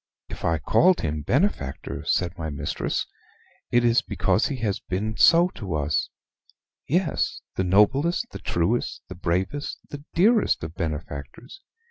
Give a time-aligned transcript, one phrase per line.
[0.29, 3.05] "If I called him benefactor," said my mistress,
[3.69, 6.09] "it is because he has been so to us
[6.87, 11.61] yes, the noblest, the truest, the bravest, the dearest of benefactors.